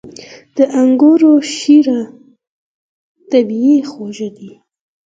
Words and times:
•د 0.55 0.57
انګورو 0.81 1.31
شیره 1.55 1.99
طبیعي 3.31 3.77
خوږه 3.89 4.29
وي. 4.35 4.53